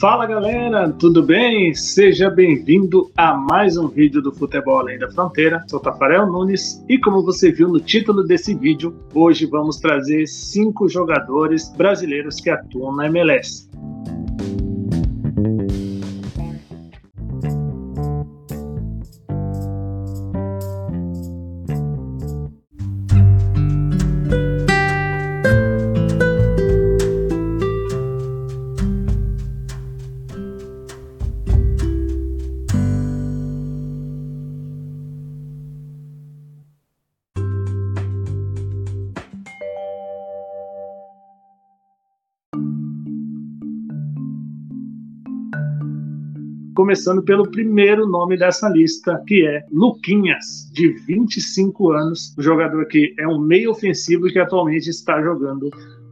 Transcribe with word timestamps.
Fala 0.00 0.26
galera, 0.26 0.92
tudo 0.92 1.24
bem? 1.24 1.74
Seja 1.74 2.30
bem-vindo 2.30 3.10
a 3.16 3.34
mais 3.34 3.76
um 3.76 3.88
vídeo 3.88 4.22
do 4.22 4.32
Futebol 4.32 4.78
Além 4.78 4.96
da 4.96 5.10
Fronteira. 5.10 5.64
Sou 5.66 5.80
Tafarel 5.80 6.24
Nunes 6.24 6.84
e 6.88 6.96
como 7.00 7.20
você 7.24 7.50
viu 7.50 7.66
no 7.66 7.80
título 7.80 8.22
desse 8.22 8.54
vídeo, 8.54 8.94
hoje 9.12 9.44
vamos 9.44 9.78
trazer 9.78 10.28
cinco 10.28 10.88
jogadores 10.88 11.68
brasileiros 11.76 12.36
que 12.36 12.48
atuam 12.48 12.94
na 12.94 13.06
MLS. 13.06 13.68
Começando 46.78 47.24
pelo 47.24 47.42
primeiro 47.50 48.06
nome 48.06 48.38
dessa 48.38 48.68
lista, 48.68 49.20
que 49.26 49.44
é 49.44 49.64
Luquinhas, 49.68 50.70
de 50.72 50.92
25 51.08 51.90
anos, 51.90 52.32
um 52.38 52.42
jogador 52.42 52.86
que 52.86 53.16
é 53.18 53.26
um 53.26 53.40
meio 53.40 53.72
ofensivo 53.72 54.28
e 54.28 54.32
que 54.32 54.38
atualmente 54.38 54.88
está 54.88 55.20
jogando 55.20 55.68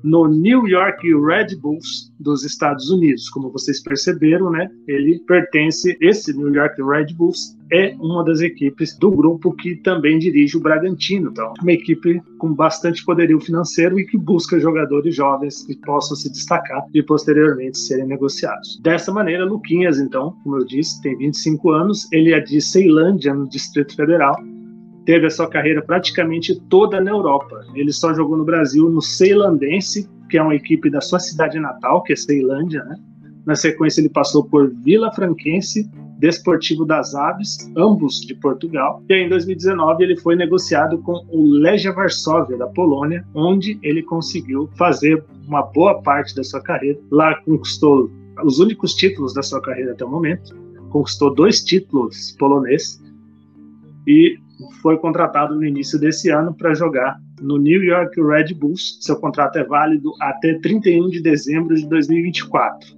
no 0.06 0.28
New 0.28 0.68
York 0.68 1.02
Red 1.02 1.56
Bulls 1.56 2.12
dos 2.18 2.44
Estados 2.44 2.88
Unidos. 2.90 3.28
Como 3.28 3.50
vocês 3.50 3.82
perceberam, 3.82 4.50
né? 4.50 4.70
Ele 4.86 5.18
pertence, 5.26 5.96
esse 6.00 6.32
New 6.32 6.54
York 6.54 6.80
Red 6.80 7.12
Bulls 7.14 7.56
é 7.72 7.94
uma 7.98 8.24
das 8.24 8.40
equipes 8.40 8.96
do 8.96 9.10
grupo 9.10 9.52
que 9.52 9.74
também 9.74 10.18
dirige 10.18 10.56
o 10.56 10.60
Bragantino. 10.60 11.30
Então, 11.30 11.52
uma 11.60 11.72
equipe 11.72 12.22
com 12.38 12.54
bastante 12.54 13.04
poderio 13.04 13.40
financeiro 13.40 13.98
e 13.98 14.06
que 14.06 14.16
busca 14.16 14.60
jogadores 14.60 15.14
jovens 15.14 15.64
que 15.64 15.74
possam 15.76 16.16
se 16.16 16.30
destacar 16.30 16.84
e 16.94 17.02
posteriormente 17.02 17.78
serem 17.78 18.06
negociados. 18.06 18.80
Dessa 18.82 19.12
maneira, 19.12 19.44
Luquinhas, 19.44 19.98
então, 19.98 20.36
como 20.44 20.58
eu 20.58 20.64
disse, 20.64 21.02
tem 21.02 21.16
25 21.18 21.70
anos, 21.70 22.06
ele 22.12 22.32
é 22.32 22.38
de 22.38 22.60
Ceilândia, 22.60 23.34
no 23.34 23.48
Distrito 23.48 23.96
Federal, 23.96 24.36
teve 25.06 25.26
a 25.26 25.30
sua 25.30 25.48
carreira 25.48 25.80
praticamente 25.80 26.60
toda 26.68 27.00
na 27.00 27.12
Europa. 27.12 27.64
Ele 27.74 27.92
só 27.92 28.12
jogou 28.12 28.36
no 28.36 28.44
Brasil 28.44 28.90
no 28.90 29.00
Ceilandense, 29.00 30.10
que 30.28 30.36
é 30.36 30.42
uma 30.42 30.54
equipe 30.54 30.90
da 30.90 31.00
sua 31.00 31.20
cidade 31.20 31.58
natal, 31.60 32.02
que 32.02 32.12
é 32.12 32.16
Ceilândia, 32.16 32.84
né? 32.84 32.96
Na 33.46 33.54
sequência, 33.54 34.00
ele 34.00 34.08
passou 34.08 34.42
por 34.42 34.68
Vila 34.82 35.12
Franquense, 35.12 35.88
Desportivo 36.18 36.84
das 36.84 37.14
Aves, 37.14 37.70
ambos 37.76 38.20
de 38.22 38.34
Portugal. 38.34 39.00
E 39.08 39.14
aí, 39.14 39.22
em 39.22 39.28
2019, 39.28 40.02
ele 40.02 40.16
foi 40.16 40.34
negociado 40.34 40.98
com 40.98 41.24
o 41.28 41.44
Legia 41.44 41.92
Varsóvia, 41.92 42.56
da 42.56 42.66
Polônia, 42.66 43.24
onde 43.32 43.78
ele 43.84 44.02
conseguiu 44.02 44.68
fazer 44.76 45.22
uma 45.46 45.62
boa 45.62 46.02
parte 46.02 46.34
da 46.34 46.42
sua 46.42 46.60
carreira. 46.60 46.98
Lá 47.12 47.36
conquistou 47.42 48.10
os 48.42 48.58
únicos 48.58 48.94
títulos 48.94 49.32
da 49.32 49.42
sua 49.44 49.62
carreira 49.62 49.92
até 49.92 50.04
o 50.04 50.10
momento. 50.10 50.56
Conquistou 50.90 51.32
dois 51.32 51.62
títulos 51.62 52.34
poloneses 52.36 53.00
e 54.08 54.38
foi 54.82 54.96
contratado 54.98 55.54
no 55.54 55.64
início 55.64 55.98
desse 55.98 56.30
ano 56.30 56.54
para 56.54 56.74
jogar 56.74 57.20
no 57.40 57.58
New 57.58 57.82
York 57.84 58.20
Red 58.20 58.54
Bulls. 58.54 58.98
Seu 59.00 59.16
contrato 59.16 59.56
é 59.58 59.64
válido 59.64 60.12
até 60.20 60.58
31 60.58 61.08
de 61.08 61.20
dezembro 61.20 61.74
de 61.74 61.86
2024. 61.88 62.96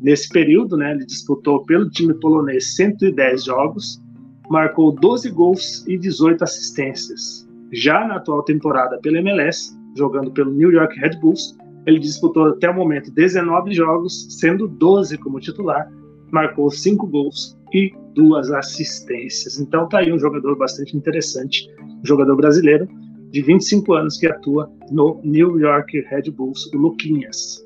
Nesse 0.00 0.28
período, 0.28 0.76
né, 0.76 0.92
ele 0.92 1.06
disputou 1.06 1.64
pelo 1.64 1.88
time 1.90 2.14
polonês 2.14 2.76
110 2.76 3.44
jogos, 3.44 4.02
marcou 4.48 4.92
12 4.92 5.30
gols 5.30 5.84
e 5.86 5.96
18 5.96 6.44
assistências. 6.44 7.48
Já 7.72 8.06
na 8.06 8.16
atual 8.16 8.42
temporada 8.42 8.98
pela 8.98 9.18
MLS, 9.18 9.76
jogando 9.96 10.30
pelo 10.30 10.52
New 10.52 10.70
York 10.70 10.98
Red 11.00 11.18
Bulls, 11.20 11.56
ele 11.86 11.98
disputou 11.98 12.46
até 12.46 12.68
o 12.68 12.74
momento 12.74 13.10
19 13.10 13.72
jogos, 13.72 14.26
sendo 14.38 14.68
12 14.68 15.16
como 15.18 15.40
titular, 15.40 15.90
marcou 16.30 16.70
5 16.70 17.06
gols 17.06 17.56
e 17.72 17.92
duas 18.14 18.50
assistências. 18.50 19.58
Então 19.58 19.88
tá 19.88 19.98
aí 19.98 20.12
um 20.12 20.18
jogador 20.18 20.56
bastante 20.56 20.96
interessante, 20.96 21.68
um 21.80 22.06
jogador 22.06 22.36
brasileiro 22.36 22.88
de 23.30 23.42
25 23.42 23.92
anos 23.92 24.16
que 24.16 24.26
atua 24.26 24.70
no 24.90 25.20
New 25.24 25.58
York 25.58 26.00
Red 26.08 26.30
Bulls, 26.30 26.72
o 26.72 26.78
Luquinhas. 26.78 27.65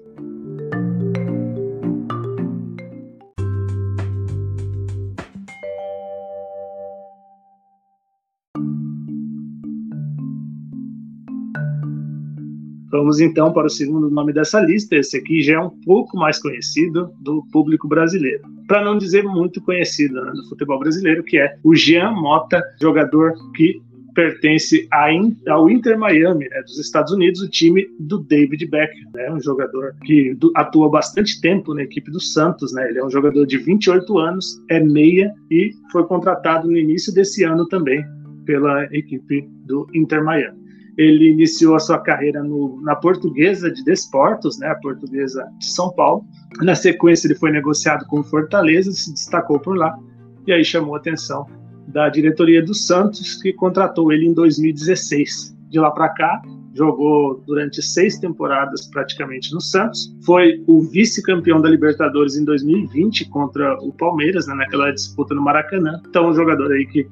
Vamos 13.00 13.18
então 13.18 13.50
para 13.50 13.66
o 13.66 13.70
segundo 13.70 14.10
nome 14.10 14.30
dessa 14.30 14.60
lista. 14.60 14.94
Esse 14.94 15.16
aqui 15.16 15.40
já 15.40 15.54
é 15.54 15.58
um 15.58 15.70
pouco 15.70 16.18
mais 16.18 16.38
conhecido 16.38 17.10
do 17.22 17.42
público 17.50 17.88
brasileiro. 17.88 18.42
Para 18.68 18.84
não 18.84 18.98
dizer 18.98 19.24
muito 19.24 19.58
conhecido 19.62 20.22
né, 20.22 20.32
do 20.32 20.46
futebol 20.50 20.78
brasileiro, 20.78 21.24
que 21.24 21.38
é 21.38 21.56
o 21.64 21.74
Jean 21.74 22.10
Mota, 22.10 22.62
jogador 22.78 23.32
que 23.56 23.80
pertence 24.14 24.86
ao 25.46 25.70
Inter 25.70 25.98
Miami, 25.98 26.46
né, 26.50 26.60
dos 26.60 26.78
Estados 26.78 27.10
Unidos, 27.10 27.40
o 27.40 27.48
time 27.48 27.88
do 27.98 28.18
David 28.18 28.66
Beckham, 28.66 29.10
né, 29.14 29.32
um 29.32 29.40
jogador 29.40 29.94
que 30.04 30.36
atua 30.54 30.90
bastante 30.90 31.40
tempo 31.40 31.72
na 31.72 31.84
equipe 31.84 32.10
do 32.10 32.20
Santos, 32.20 32.74
né, 32.74 32.86
ele 32.90 32.98
é 32.98 33.04
um 33.04 33.10
jogador 33.10 33.46
de 33.46 33.56
28 33.56 34.18
anos, 34.18 34.62
é 34.68 34.78
meia 34.78 35.32
e 35.50 35.70
foi 35.90 36.04
contratado 36.04 36.68
no 36.68 36.76
início 36.76 37.14
desse 37.14 37.44
ano 37.44 37.66
também 37.66 38.04
pela 38.44 38.84
equipe 38.94 39.48
do 39.64 39.86
Inter 39.94 40.22
Miami. 40.22 40.60
Ele 40.96 41.30
iniciou 41.30 41.74
a 41.74 41.78
sua 41.78 41.98
carreira 41.98 42.42
no, 42.42 42.80
na 42.82 42.96
Portuguesa 42.96 43.70
de 43.70 43.84
Desportos, 43.84 44.58
né, 44.58 44.68
a 44.68 44.74
Portuguesa 44.74 45.46
de 45.58 45.70
São 45.70 45.92
Paulo. 45.92 46.24
Na 46.62 46.74
sequência, 46.74 47.26
ele 47.26 47.34
foi 47.34 47.50
negociado 47.50 48.06
com 48.06 48.20
o 48.20 48.24
Fortaleza, 48.24 48.90
se 48.92 49.12
destacou 49.12 49.58
por 49.58 49.76
lá, 49.76 49.96
e 50.46 50.52
aí 50.52 50.64
chamou 50.64 50.94
a 50.94 50.98
atenção 50.98 51.46
da 51.88 52.08
diretoria 52.08 52.62
do 52.62 52.74
Santos, 52.74 53.40
que 53.42 53.52
contratou 53.52 54.12
ele 54.12 54.26
em 54.26 54.34
2016. 54.34 55.56
De 55.68 55.78
lá 55.78 55.90
para 55.90 56.08
cá, 56.10 56.42
jogou 56.74 57.42
durante 57.46 57.82
seis 57.82 58.18
temporadas 58.18 58.86
praticamente 58.88 59.52
no 59.52 59.60
Santos. 59.60 60.14
Foi 60.24 60.62
o 60.66 60.82
vice-campeão 60.82 61.60
da 61.60 61.68
Libertadores 61.68 62.36
em 62.36 62.44
2020 62.44 63.28
contra 63.28 63.74
o 63.82 63.92
Palmeiras, 63.92 64.46
né, 64.46 64.54
naquela 64.54 64.90
disputa 64.92 65.34
no 65.34 65.42
Maracanã. 65.42 66.00
Então, 66.08 66.28
um 66.28 66.34
jogador 66.34 66.72
aí 66.72 66.86
que 66.86 67.06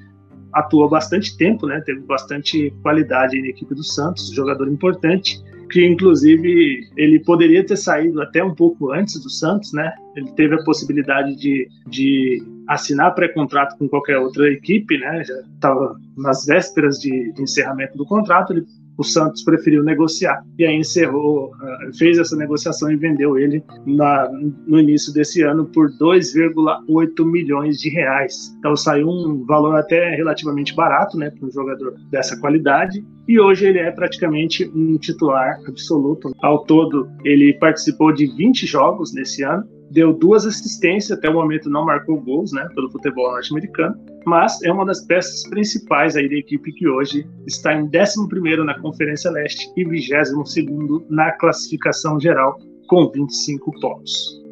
atuou 0.52 0.88
bastante 0.88 1.36
tempo, 1.36 1.66
né? 1.66 1.80
Teve 1.80 2.00
bastante 2.00 2.72
qualidade 2.82 3.40
na 3.40 3.48
equipe 3.48 3.74
do 3.74 3.82
Santos, 3.82 4.32
jogador 4.32 4.68
importante, 4.68 5.42
que 5.70 5.84
inclusive 5.84 6.88
ele 6.96 7.20
poderia 7.20 7.64
ter 7.64 7.76
saído 7.76 8.22
até 8.22 8.42
um 8.42 8.54
pouco 8.54 8.92
antes 8.92 9.20
do 9.22 9.28
Santos, 9.28 9.72
né? 9.72 9.92
Ele 10.16 10.30
teve 10.32 10.54
a 10.54 10.64
possibilidade 10.64 11.36
de, 11.36 11.68
de 11.86 12.42
assinar 12.66 13.14
pré-contrato 13.14 13.76
com 13.78 13.88
qualquer 13.88 14.18
outra 14.18 14.50
equipe, 14.50 14.98
né? 14.98 15.22
Já 15.24 15.34
estava 15.54 15.96
nas 16.16 16.46
vésperas 16.46 16.98
de, 16.98 17.32
de 17.32 17.42
encerramento 17.42 17.96
do 17.96 18.06
contrato, 18.06 18.52
ele 18.52 18.64
o 18.98 19.04
Santos 19.04 19.44
preferiu 19.44 19.84
negociar 19.84 20.44
e 20.58 20.66
aí 20.66 20.76
encerrou, 20.76 21.52
ah, 21.60 21.78
fez 21.96 22.18
essa 22.18 22.36
negociação 22.36 22.90
e 22.90 22.96
vendeu 22.96 23.38
ele 23.38 23.62
na, 23.86 24.28
no 24.66 24.80
início 24.80 25.14
desse 25.14 25.42
ano 25.42 25.66
por 25.66 25.88
2,8 25.92 27.24
milhões 27.24 27.78
de 27.78 27.88
reais. 27.88 28.52
Então 28.58 28.74
saiu 28.74 29.08
um 29.08 29.44
valor 29.46 29.76
até 29.76 30.16
relativamente 30.16 30.74
barato, 30.74 31.16
né, 31.16 31.30
para 31.30 31.46
um 31.46 31.52
jogador 31.52 31.94
dessa 32.10 32.38
qualidade. 32.40 33.04
E 33.28 33.38
hoje 33.38 33.66
ele 33.66 33.78
é 33.78 33.90
praticamente 33.90 34.68
um 34.74 34.96
titular 34.96 35.60
absoluto. 35.66 36.32
Ao 36.42 36.64
todo, 36.64 37.08
ele 37.24 37.52
participou 37.54 38.12
de 38.12 38.26
20 38.26 38.66
jogos 38.66 39.14
nesse 39.14 39.44
ano 39.44 39.64
deu 39.90 40.12
duas 40.12 40.46
assistências, 40.46 41.16
até 41.16 41.28
o 41.28 41.34
momento 41.34 41.70
não 41.70 41.84
marcou 41.84 42.20
gols, 42.20 42.52
né, 42.52 42.68
pelo 42.74 42.90
futebol 42.90 43.30
norte-americano, 43.30 43.96
mas 44.24 44.62
é 44.62 44.72
uma 44.72 44.84
das 44.84 45.04
peças 45.06 45.48
principais 45.48 46.16
aí 46.16 46.28
da 46.28 46.36
equipe 46.36 46.72
que 46.72 46.88
hoje 46.88 47.26
está 47.46 47.74
em 47.74 47.88
11º 47.88 48.64
na 48.64 48.78
Conferência 48.78 49.30
Leste 49.30 49.70
e 49.76 49.84
22º 49.84 51.04
na 51.08 51.32
classificação 51.32 52.20
geral 52.20 52.58
com 52.88 53.10
25 53.10 53.70
pontos. 53.80 54.47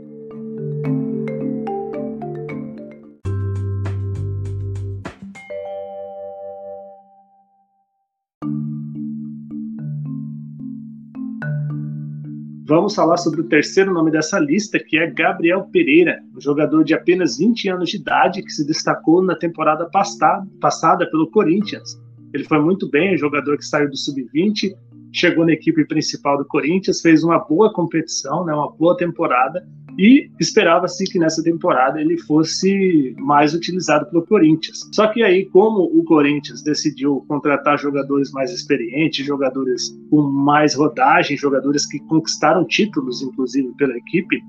Vamos 12.68 12.96
falar 12.96 13.16
sobre 13.16 13.42
o 13.42 13.48
terceiro 13.48 13.94
nome 13.94 14.10
dessa 14.10 14.40
lista, 14.40 14.80
que 14.80 14.98
é 14.98 15.08
Gabriel 15.08 15.68
Pereira, 15.70 16.20
um 16.36 16.40
jogador 16.40 16.82
de 16.82 16.94
apenas 16.94 17.38
20 17.38 17.68
anos 17.68 17.90
de 17.90 17.96
idade 17.96 18.42
que 18.42 18.50
se 18.50 18.66
destacou 18.66 19.22
na 19.22 19.36
temporada 19.36 19.88
passada, 19.88 21.08
pelo 21.08 21.30
Corinthians. 21.30 21.96
Ele 22.34 22.42
foi 22.42 22.60
muito 22.60 22.90
bem, 22.90 23.14
um 23.14 23.18
jogador 23.18 23.56
que 23.56 23.64
saiu 23.64 23.88
do 23.88 23.96
sub-20, 23.96 24.76
chegou 25.12 25.44
na 25.44 25.52
equipe 25.52 25.84
principal 25.86 26.38
do 26.38 26.44
Corinthians, 26.44 27.00
fez 27.00 27.22
uma 27.22 27.38
boa 27.38 27.72
competição, 27.72 28.44
né, 28.44 28.54
uma 28.54 28.70
boa 28.70 28.96
temporada, 28.96 29.66
e 29.98 30.30
esperava-se 30.38 31.04
que 31.04 31.18
nessa 31.18 31.42
temporada 31.42 32.00
ele 32.00 32.18
fosse 32.18 33.14
mais 33.18 33.54
utilizado 33.54 34.06
pelo 34.10 34.26
Corinthians. 34.26 34.88
Só 34.92 35.06
que 35.06 35.22
aí, 35.22 35.46
como 35.46 35.84
o 35.84 36.04
Corinthians 36.04 36.62
decidiu 36.62 37.24
contratar 37.26 37.78
jogadores 37.78 38.30
mais 38.32 38.52
experientes, 38.52 39.24
jogadores 39.24 39.96
com 40.10 40.22
mais 40.22 40.74
rodagem, 40.74 41.36
jogadores 41.36 41.86
que 41.86 41.98
conquistaram 42.00 42.66
títulos, 42.66 43.22
inclusive, 43.22 43.72
pela 43.78 43.96
equipe, 43.96 44.42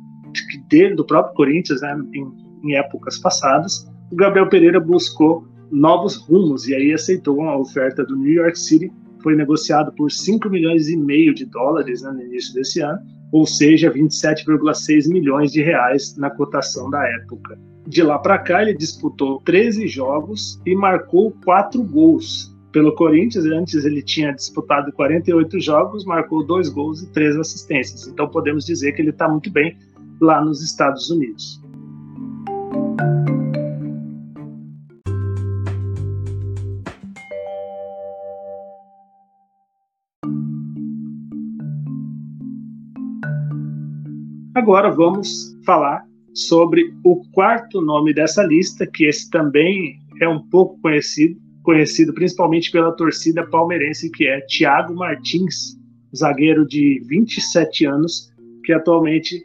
dele, 0.70 0.96
do 0.96 1.06
próprio 1.06 1.34
Corinthians, 1.34 1.82
né, 1.82 1.98
em, 2.14 2.28
em 2.64 2.76
épocas 2.76 3.18
passadas, 3.18 3.88
o 4.12 4.16
Gabriel 4.16 4.50
Pereira 4.50 4.80
buscou 4.80 5.48
novos 5.72 6.16
rumos 6.16 6.68
e 6.68 6.76
aí 6.76 6.94
aceitou 6.94 7.40
uma 7.40 7.58
oferta 7.58 8.04
do 8.06 8.16
New 8.16 8.34
York 8.34 8.58
City 8.58 8.92
foi 9.22 9.36
negociado 9.36 9.92
por 9.94 10.12
5 10.12 10.50
milhões 10.50 10.88
e 10.90 10.98
meio 10.98 11.34
de 11.34 11.46
dólares 11.46 12.02
né, 12.02 12.12
no 12.12 12.22
início 12.22 12.54
desse 12.54 12.82
ano, 12.82 13.00
ou 13.32 13.46
seja, 13.46 13.92
27,6 13.92 15.10
milhões 15.10 15.52
de 15.52 15.62
reais 15.62 16.16
na 16.18 16.30
cotação 16.30 16.90
da 16.90 17.04
época. 17.04 17.60
De 17.86 18.04
lá 18.04 18.20
para 18.20 18.38
cá, 18.38 18.62
ele 18.62 18.74
disputou 18.74 19.42
13 19.46 19.88
jogos 19.88 20.62
e 20.66 20.76
marcou 20.76 21.32
4 21.44 21.82
gols. 21.84 22.54
Pelo 22.72 22.94
Corinthians, 22.94 23.46
antes 23.46 23.86
ele 23.86 24.02
tinha 24.02 24.34
disputado 24.34 24.92
48 24.92 25.60
jogos, 25.60 26.06
marcou 26.06 26.46
2 26.46 26.70
gols 26.70 27.02
e 27.02 27.12
3 27.12 27.38
assistências. 27.38 28.08
Então 28.08 28.28
podemos 28.28 28.66
dizer 28.66 28.92
que 28.92 29.02
ele 29.02 29.12
está 29.12 29.28
muito 29.28 29.50
bem 29.50 29.78
lá 30.20 30.44
nos 30.44 30.62
Estados 30.62 31.10
Unidos. 31.10 31.62
Agora 44.68 44.92
vamos 44.92 45.58
falar 45.66 46.04
sobre 46.34 46.94
o 47.02 47.22
quarto 47.32 47.80
nome 47.80 48.14
dessa 48.14 48.44
lista, 48.44 48.86
que 48.86 49.06
esse 49.06 49.30
também 49.30 49.98
é 50.22 50.28
um 50.28 50.42
pouco 50.50 50.78
conhecido, 50.82 51.40
conhecido 51.64 52.14
principalmente 52.14 52.70
pela 52.70 52.92
torcida 52.92 53.48
palmeirense, 53.48 54.12
que 54.12 54.28
é 54.28 54.42
Thiago 54.42 54.94
Martins, 54.94 55.80
zagueiro 56.14 56.68
de 56.68 57.02
27 57.08 57.86
anos, 57.86 58.30
que 58.66 58.74
atualmente 58.74 59.42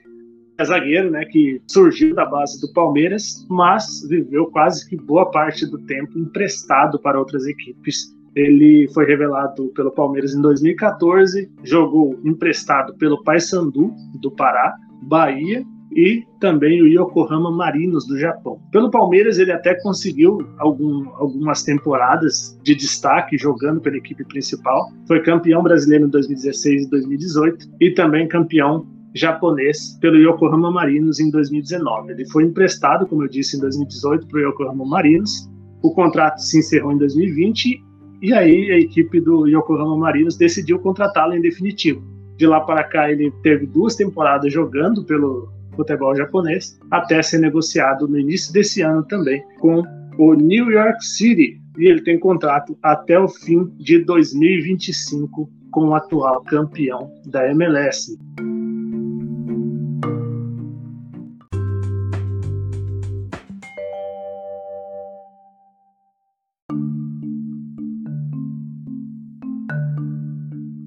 é 0.58 0.64
zagueiro, 0.64 1.08
né, 1.08 1.24
que 1.26 1.62
surgiu 1.70 2.16
da 2.16 2.26
base 2.26 2.60
do 2.60 2.72
Palmeiras, 2.72 3.46
mas 3.48 4.04
viveu 4.08 4.46
quase 4.46 4.90
que 4.90 4.96
boa 4.96 5.30
parte 5.30 5.64
do 5.66 5.78
tempo 5.86 6.18
emprestado 6.18 6.98
para 6.98 7.20
outras 7.20 7.46
equipes. 7.46 8.12
Ele 8.34 8.88
foi 8.92 9.06
revelado 9.06 9.68
pelo 9.68 9.92
Palmeiras 9.92 10.34
em 10.34 10.42
2014, 10.42 11.48
jogou 11.62 12.18
emprestado 12.24 12.96
pelo 12.96 13.22
Paysandu 13.22 13.94
do 14.20 14.28
Pará, 14.32 14.76
Bahia 15.02 15.64
e 15.94 16.24
também 16.40 16.82
o 16.82 16.86
Yokohama 16.86 17.50
Marinos 17.50 18.06
do 18.06 18.18
Japão. 18.18 18.58
Pelo 18.70 18.90
Palmeiras, 18.90 19.38
ele 19.38 19.52
até 19.52 19.74
conseguiu 19.82 20.46
algum, 20.58 21.08
algumas 21.16 21.62
temporadas 21.62 22.58
de 22.62 22.74
destaque 22.74 23.36
jogando 23.36 23.80
pela 23.80 23.96
equipe 23.96 24.24
principal. 24.24 24.90
Foi 25.06 25.20
campeão 25.22 25.62
brasileiro 25.62 26.06
em 26.06 26.10
2016 26.10 26.86
e 26.86 26.90
2018 26.90 27.66
e 27.80 27.90
também 27.90 28.26
campeão 28.26 28.86
japonês 29.14 29.98
pelo 30.00 30.16
Yokohama 30.16 30.70
Marinos 30.70 31.20
em 31.20 31.30
2019. 31.30 32.12
Ele 32.12 32.26
foi 32.30 32.44
emprestado, 32.44 33.06
como 33.06 33.24
eu 33.24 33.28
disse, 33.28 33.56
em 33.56 33.60
2018 33.60 34.26
para 34.26 34.38
o 34.38 34.48
Yokohama 34.48 34.86
Marinos. 34.86 35.50
O 35.82 35.92
contrato 35.92 36.38
se 36.38 36.60
encerrou 36.60 36.92
em 36.92 36.98
2020 36.98 37.82
e 38.22 38.32
aí 38.32 38.70
a 38.70 38.78
equipe 38.78 39.20
do 39.20 39.46
Yokohama 39.46 39.96
Marinos 39.96 40.36
decidiu 40.36 40.78
contratá-lo 40.78 41.34
em 41.34 41.40
definitivo. 41.40 42.11
De 42.42 42.46
lá 42.48 42.60
para 42.60 42.82
cá, 42.82 43.08
ele 43.08 43.30
teve 43.44 43.66
duas 43.66 43.94
temporadas 43.94 44.52
jogando 44.52 45.04
pelo 45.04 45.48
futebol 45.76 46.12
japonês, 46.16 46.76
até 46.90 47.22
ser 47.22 47.38
negociado 47.38 48.08
no 48.08 48.18
início 48.18 48.52
desse 48.52 48.82
ano 48.82 49.04
também 49.04 49.40
com 49.60 49.84
o 50.18 50.34
New 50.34 50.68
York 50.68 51.06
City. 51.06 51.62
E 51.78 51.86
ele 51.86 52.02
tem 52.02 52.18
contrato 52.18 52.76
até 52.82 53.16
o 53.16 53.28
fim 53.28 53.72
de 53.76 54.00
2025 54.00 55.48
com 55.70 55.90
o 55.90 55.94
atual 55.94 56.42
campeão 56.42 57.12
da 57.26 57.48
MLS. 57.52 58.18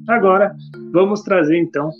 Agora, 0.05 0.53
vamos 0.95 1.21
trazer 1.21 1.57
então 1.57 1.91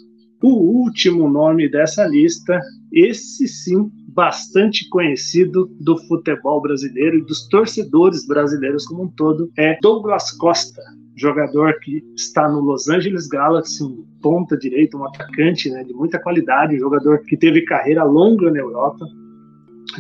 o 0.42 0.84
último 0.84 1.30
nome 1.30 1.70
dessa 1.70 2.06
lista, 2.06 2.62
esse 2.92 3.48
sim 3.48 3.92
bastante 4.08 4.88
conhecido 4.90 5.70
do 5.82 5.98
futebol 6.08 6.62
brasileiro 6.62 7.18
e 7.18 7.26
dos 7.26 7.48
torcedores 7.50 8.26
brasileiros 8.26 8.86
como 8.86 9.04
um 9.04 9.08
todo, 9.10 9.52
é 9.58 9.78
Douglas 9.82 10.32
Costa, 10.32 10.82
jogador 11.16 11.78
que 11.80 12.02
está 12.16 12.48
no 12.48 12.62
Los 12.62 12.88
Angeles 12.88 13.28
Galaxy, 13.28 13.84
um 13.84 14.06
ponta 14.22 14.56
direita, 14.58 14.98
um 14.98 15.06
atacante 15.06 15.70
né, 15.70 15.84
de 15.84 15.94
muita 15.94 16.18
qualidade, 16.18 16.76
um 16.76 16.80
jogador 16.80 17.20
que 17.24 17.36
teve 17.36 17.66
carreira 17.66 18.04
longa 18.04 18.50
na 18.50 18.60
Europa, 18.60 19.06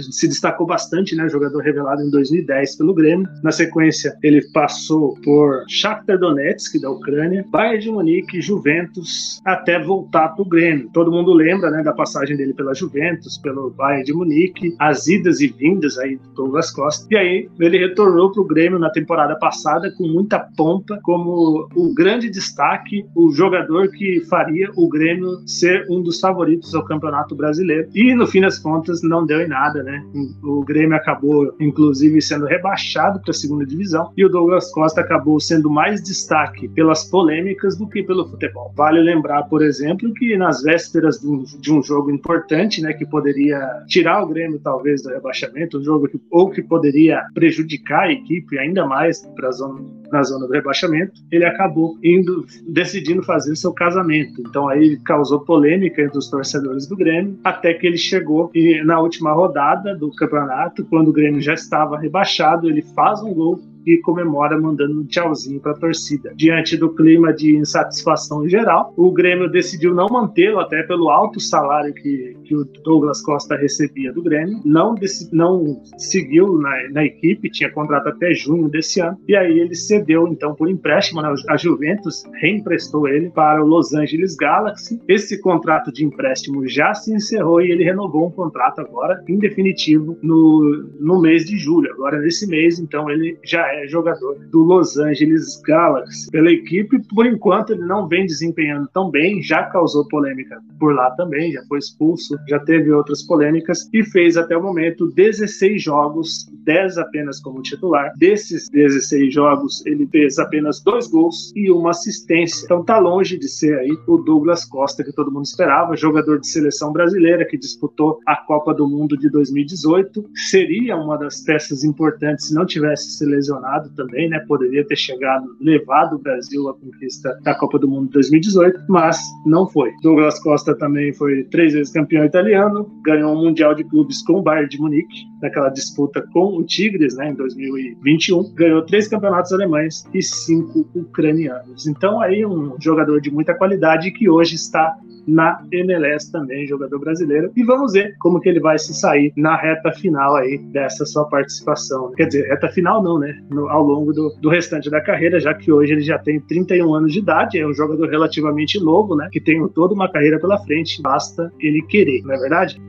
se 0.03 0.27
destacou 0.27 0.65
bastante, 0.65 1.15
né? 1.15 1.27
Jogador 1.29 1.59
revelado 1.59 2.01
em 2.01 2.09
2010 2.09 2.77
pelo 2.77 2.93
Grêmio. 2.93 3.27
Na 3.43 3.51
sequência, 3.51 4.17
ele 4.23 4.41
passou 4.51 5.15
por 5.23 5.63
Shakhtar 5.67 6.17
Donetsk 6.17 6.79
da 6.79 6.89
Ucrânia, 6.89 7.45
Bayern 7.49 7.79
de 7.79 7.91
Munique, 7.91 8.41
Juventus, 8.41 9.41
até 9.45 9.79
voltar 9.79 10.29
para 10.29 10.41
o 10.41 10.45
Grêmio. 10.45 10.89
Todo 10.93 11.11
mundo 11.11 11.33
lembra, 11.33 11.69
né, 11.69 11.83
da 11.83 11.93
passagem 11.93 12.35
dele 12.35 12.53
pela 12.53 12.73
Juventus, 12.73 13.37
pelo 13.37 13.69
Bayern 13.71 14.03
de 14.03 14.13
Munique, 14.13 14.75
as 14.79 15.07
idas 15.07 15.41
e 15.41 15.47
vindas 15.47 15.97
aí 15.97 16.17
do 16.17 16.33
Douglas 16.33 16.71
Costa. 16.71 17.07
E 17.11 17.17
aí 17.17 17.49
ele 17.59 17.77
retornou 17.77 18.31
para 18.31 18.41
o 18.41 18.45
Grêmio 18.45 18.79
na 18.79 18.89
temporada 18.89 19.35
passada 19.35 19.91
com 19.97 20.07
muita 20.07 20.39
pompa, 20.39 20.99
como 21.03 21.67
o 21.75 21.93
grande 21.93 22.29
destaque, 22.29 23.05
o 23.15 23.31
jogador 23.31 23.89
que 23.89 24.21
faria 24.29 24.69
o 24.75 24.87
Grêmio 24.87 25.41
ser 25.45 25.85
um 25.89 26.01
dos 26.01 26.19
favoritos 26.19 26.73
ao 26.73 26.85
Campeonato 26.85 27.35
Brasileiro. 27.35 27.89
E 27.93 28.13
no 28.13 28.27
fim 28.27 28.41
das 28.41 28.59
contas 28.59 29.01
não 29.01 29.25
deu 29.25 29.41
em 29.41 29.47
nada 29.47 29.83
né? 29.85 30.03
O 30.43 30.63
Grêmio 30.65 30.95
acabou, 30.95 31.55
inclusive, 31.59 32.21
sendo 32.21 32.45
rebaixado 32.45 33.21
para 33.21 33.31
a 33.31 33.33
segunda 33.33 33.65
divisão 33.65 34.11
e 34.17 34.25
o 34.25 34.29
Douglas 34.29 34.71
Costa 34.71 35.01
acabou 35.01 35.39
sendo 35.39 35.69
mais 35.69 36.03
destaque 36.03 36.67
pelas 36.69 37.05
polêmicas 37.05 37.77
do 37.77 37.87
que 37.87 38.03
pelo 38.03 38.27
futebol. 38.27 38.73
Vale 38.75 38.99
lembrar, 38.99 39.43
por 39.43 39.63
exemplo, 39.63 40.13
que 40.13 40.35
nas 40.35 40.63
vésperas 40.63 41.19
de 41.19 41.27
um, 41.27 41.43
de 41.43 41.71
um 41.71 41.81
jogo 41.81 42.11
importante, 42.11 42.81
né, 42.81 42.93
que 42.93 43.05
poderia 43.05 43.59
tirar 43.87 44.23
o 44.23 44.27
Grêmio 44.27 44.59
talvez 44.59 45.03
do 45.03 45.09
rebaixamento, 45.09 45.77
um 45.77 45.83
jogo 45.83 46.07
que, 46.07 46.19
ou 46.31 46.49
que 46.49 46.61
poderia 46.61 47.23
prejudicar 47.33 48.03
a 48.03 48.11
equipe 48.11 48.57
ainda 48.57 48.85
mais 48.85 49.21
para 49.35 49.49
a 49.49 49.51
zona 49.51 49.95
na 50.11 50.23
zona 50.23 50.47
do 50.47 50.53
rebaixamento, 50.53 51.13
ele 51.31 51.45
acabou 51.45 51.97
indo, 52.03 52.45
decidindo 52.67 53.23
fazer 53.23 53.55
seu 53.55 53.73
casamento. 53.73 54.41
Então 54.41 54.67
aí 54.67 54.97
causou 55.03 55.41
polêmica 55.41 56.01
entre 56.01 56.17
os 56.17 56.29
torcedores 56.29 56.87
do 56.87 56.95
Grêmio, 56.95 57.37
até 57.43 57.73
que 57.73 57.85
ele 57.85 57.97
chegou 57.97 58.49
e 58.53 58.83
na 58.83 58.99
última 58.99 59.33
rodada 59.33 59.74
do 59.75 60.11
campeonato, 60.11 60.85
quando 60.85 61.09
o 61.09 61.13
Grêmio 61.13 61.41
já 61.41 61.53
estava 61.53 61.97
rebaixado, 61.97 62.69
ele 62.69 62.81
faz 62.81 63.21
um 63.21 63.33
gol 63.33 63.59
e 63.85 63.97
comemora 63.97 64.59
mandando 64.59 64.99
um 65.01 65.05
tchauzinho 65.05 65.59
para 65.59 65.71
a 65.71 65.77
torcida. 65.77 66.33
Diante 66.35 66.77
do 66.77 66.93
clima 66.93 67.33
de 67.33 67.55
insatisfação 67.55 68.47
geral, 68.47 68.93
o 68.97 69.11
Grêmio 69.11 69.49
decidiu 69.49 69.93
não 69.93 70.07
mantê-lo, 70.07 70.59
até 70.59 70.83
pelo 70.83 71.09
alto 71.09 71.39
salário 71.39 71.93
que, 71.93 72.35
que 72.43 72.55
o 72.55 72.65
Douglas 72.83 73.21
Costa 73.21 73.55
recebia 73.55 74.11
do 74.11 74.21
Grêmio, 74.21 74.59
não, 74.65 74.95
não 75.31 75.81
seguiu 75.97 76.57
na, 76.57 76.89
na 76.91 77.05
equipe, 77.05 77.49
tinha 77.49 77.71
contrato 77.71 78.07
até 78.07 78.33
junho 78.33 78.69
desse 78.69 78.99
ano, 79.01 79.17
e 79.27 79.35
aí 79.35 79.59
ele 79.59 79.75
cedeu 79.75 80.27
então 80.27 80.55
por 80.55 80.69
empréstimo, 80.69 81.21
né, 81.21 81.33
a 81.49 81.57
Juventus 81.57 82.23
reemprestou 82.41 83.07
ele 83.07 83.29
para 83.29 83.63
o 83.63 83.67
Los 83.67 83.93
Angeles 83.93 84.35
Galaxy. 84.35 85.01
Esse 85.07 85.41
contrato 85.41 85.91
de 85.91 86.05
empréstimo 86.05 86.67
já 86.67 86.93
se 86.93 87.13
encerrou 87.13 87.61
e 87.61 87.71
ele 87.71 87.83
renovou 87.83 88.27
um 88.27 88.31
contrato 88.31 88.79
agora, 88.79 89.23
em 89.27 89.37
definitivo, 89.37 90.17
no, 90.21 90.89
no 90.99 91.21
mês 91.21 91.45
de 91.45 91.57
julho. 91.57 91.91
Agora, 91.91 92.19
nesse 92.19 92.47
mês, 92.47 92.79
então, 92.79 93.09
ele 93.09 93.37
já 93.43 93.65
é 93.67 93.74
jogador 93.87 94.35
do 94.51 94.59
Los 94.59 94.97
Angeles 94.97 95.61
Galaxy. 95.65 96.29
Pela 96.31 96.51
equipe, 96.51 96.99
por 97.13 97.25
enquanto, 97.25 97.73
ele 97.73 97.85
não 97.85 98.07
vem 98.07 98.25
desempenhando 98.25 98.87
tão 98.93 99.09
bem, 99.09 99.41
já 99.41 99.63
causou 99.63 100.07
polêmica 100.07 100.59
por 100.79 100.93
lá 100.93 101.11
também, 101.11 101.51
já 101.51 101.63
foi 101.67 101.79
expulso, 101.79 102.37
já 102.47 102.59
teve 102.59 102.91
outras 102.91 103.23
polêmicas 103.23 103.89
e 103.93 104.03
fez 104.03 104.37
até 104.37 104.57
o 104.57 104.63
momento 104.63 105.07
16 105.07 105.81
jogos, 105.81 106.47
10 106.63 106.97
apenas 106.97 107.39
como 107.39 107.61
titular. 107.61 108.11
Desses 108.17 108.69
16 108.69 109.33
jogos, 109.33 109.85
ele 109.85 110.07
fez 110.07 110.39
apenas 110.39 110.81
dois 110.81 111.07
gols 111.07 111.51
e 111.55 111.71
uma 111.71 111.91
assistência. 111.91 112.65
Então 112.65 112.83
tá 112.83 112.97
longe 112.99 113.37
de 113.37 113.47
ser 113.47 113.77
aí 113.79 113.91
o 114.07 114.17
Douglas 114.17 114.65
Costa 114.65 115.03
que 115.03 115.13
todo 115.13 115.31
mundo 115.31 115.45
esperava, 115.45 115.95
jogador 115.95 116.39
de 116.39 116.47
seleção 116.47 116.91
brasileira 116.91 117.45
que 117.45 117.57
disputou 117.57 118.19
a 118.25 118.35
Copa 118.35 118.73
do 118.73 118.87
Mundo 118.87 119.17
de 119.17 119.29
2018. 119.29 120.25
Seria 120.49 120.95
uma 120.95 121.17
das 121.17 121.41
peças 121.41 121.83
importantes 121.83 122.47
se 122.47 122.53
não 122.53 122.65
tivesse 122.65 123.11
se 123.11 123.25
lesionado 123.25 123.64
também, 123.95 124.29
né? 124.29 124.39
Poderia 124.47 124.85
ter 124.85 124.95
chegado, 124.95 125.45
levado 125.59 126.15
o 126.15 126.19
Brasil 126.19 126.67
à 126.69 126.73
conquista 126.73 127.37
da 127.43 127.55
Copa 127.55 127.79
do 127.79 127.87
Mundo 127.87 128.09
2018, 128.11 128.81
mas 128.87 129.19
não 129.45 129.67
foi. 129.67 129.91
Douglas 130.01 130.39
Costa 130.41 130.75
também 130.77 131.13
foi 131.13 131.43
três 131.45 131.73
vezes 131.73 131.93
campeão 131.93 132.25
italiano, 132.25 132.89
ganhou 133.03 133.33
um 133.33 133.43
Mundial 133.43 133.73
de 133.73 133.83
Clubes 133.83 134.21
com 134.23 134.33
o 134.33 134.41
Bayern 134.41 134.69
de 134.69 134.79
Munique, 134.79 135.25
naquela 135.41 135.69
disputa 135.69 136.25
com 136.33 136.57
o 136.57 136.63
Tigres, 136.63 137.15
né, 137.15 137.29
em 137.29 137.35
2021. 137.35 138.53
Ganhou 138.53 138.81
três 138.81 139.07
campeonatos 139.07 139.51
alemães 139.51 140.05
e 140.13 140.21
cinco 140.21 140.87
ucranianos. 140.95 141.87
Então, 141.87 142.19
aí, 142.19 142.45
um 142.45 142.75
jogador 142.79 143.21
de 143.21 143.31
muita 143.31 143.53
qualidade 143.53 144.11
que 144.11 144.29
hoje 144.29 144.55
está 144.55 144.95
na 145.27 145.61
MLS 145.71 146.31
também, 146.31 146.67
jogador 146.67 146.99
brasileiro. 146.99 147.51
E 147.55 147.63
vamos 147.63 147.93
ver 147.93 148.15
como 148.19 148.39
que 148.39 148.49
ele 148.49 148.59
vai 148.59 148.77
se 148.77 148.93
sair 148.93 149.33
na 149.35 149.55
reta 149.55 149.91
final 149.91 150.35
aí 150.35 150.57
dessa 150.57 151.05
sua 151.05 151.25
participação. 151.25 152.11
Quer 152.13 152.27
dizer, 152.27 152.47
reta 152.47 152.69
final 152.69 153.03
não, 153.03 153.19
né? 153.19 153.41
No, 153.49 153.69
ao 153.69 153.83
longo 153.83 154.13
do, 154.13 154.35
do 154.41 154.49
restante 154.49 154.89
da 154.89 155.01
carreira, 155.01 155.39
já 155.39 155.53
que 155.53 155.71
hoje 155.71 155.93
ele 155.93 156.01
já 156.01 156.17
tem 156.17 156.39
31 156.39 156.93
anos 156.93 157.13
de 157.13 157.19
idade, 157.19 157.59
é 157.59 157.67
um 157.67 157.73
jogador 157.73 158.09
relativamente 158.09 158.79
novo, 158.79 159.15
né? 159.15 159.29
Que 159.31 159.41
tem 159.41 159.67
toda 159.69 159.93
uma 159.93 160.11
carreira 160.11 160.39
pela 160.39 160.57
frente, 160.59 161.01
basta 161.01 161.51
ele 161.59 161.81
querer, 161.81 162.21
não 162.23 162.33
é 162.33 162.37
verdade? 162.37 162.79